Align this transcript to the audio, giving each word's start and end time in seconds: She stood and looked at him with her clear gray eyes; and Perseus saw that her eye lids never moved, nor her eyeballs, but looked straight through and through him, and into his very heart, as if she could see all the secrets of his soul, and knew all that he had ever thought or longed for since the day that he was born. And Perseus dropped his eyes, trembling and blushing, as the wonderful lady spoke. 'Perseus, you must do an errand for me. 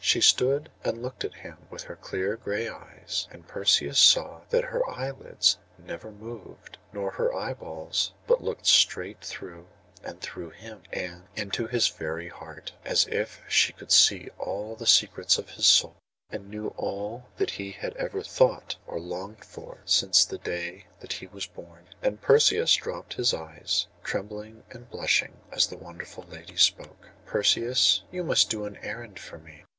She 0.03 0.19
stood 0.19 0.71
and 0.83 0.99
looked 1.03 1.23
at 1.23 1.35
him 1.35 1.67
with 1.69 1.83
her 1.83 1.95
clear 1.95 2.35
gray 2.35 2.67
eyes; 2.67 3.27
and 3.29 3.47
Perseus 3.47 3.99
saw 3.99 4.41
that 4.49 4.63
her 4.63 4.81
eye 4.89 5.11
lids 5.11 5.59
never 5.77 6.09
moved, 6.09 6.79
nor 6.91 7.11
her 7.11 7.31
eyeballs, 7.35 8.11
but 8.25 8.43
looked 8.43 8.65
straight 8.65 9.21
through 9.21 9.67
and 10.03 10.19
through 10.19 10.49
him, 10.57 10.81
and 10.91 11.27
into 11.35 11.67
his 11.67 11.87
very 11.87 12.29
heart, 12.29 12.71
as 12.83 13.05
if 13.09 13.41
she 13.47 13.73
could 13.73 13.91
see 13.91 14.29
all 14.39 14.75
the 14.75 14.87
secrets 14.87 15.37
of 15.37 15.51
his 15.51 15.67
soul, 15.67 15.95
and 16.31 16.49
knew 16.49 16.69
all 16.77 17.27
that 17.37 17.51
he 17.51 17.69
had 17.69 17.95
ever 17.97 18.23
thought 18.23 18.77
or 18.87 18.99
longed 18.99 19.45
for 19.45 19.81
since 19.85 20.25
the 20.25 20.39
day 20.39 20.87
that 20.99 21.13
he 21.13 21.27
was 21.27 21.45
born. 21.45 21.85
And 22.01 22.19
Perseus 22.23 22.73
dropped 22.73 23.13
his 23.13 23.35
eyes, 23.35 23.85
trembling 24.03 24.63
and 24.71 24.89
blushing, 24.89 25.41
as 25.51 25.67
the 25.67 25.77
wonderful 25.77 26.23
lady 26.23 26.57
spoke. 26.57 27.09
'Perseus, 27.27 28.01
you 28.11 28.23
must 28.23 28.49
do 28.49 28.65
an 28.65 28.77
errand 28.77 29.19
for 29.19 29.37
me. 29.37 29.63